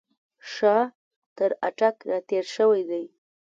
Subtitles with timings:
[0.53, 0.85] شاه
[1.37, 3.05] تر اټک را تېر شوی دی.